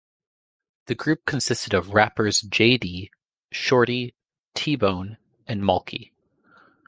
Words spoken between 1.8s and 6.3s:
rappers J-Dee, Shorty, T-Bone and Maulkie.